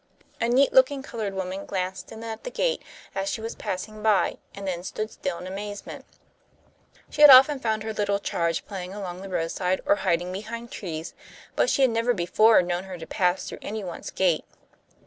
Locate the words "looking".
0.73-1.03